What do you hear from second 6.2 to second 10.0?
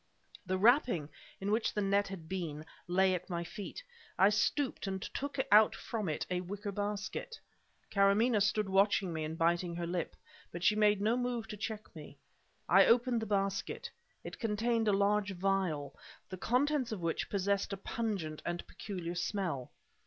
a wicker basket. Karamaneh stood watching me and biting her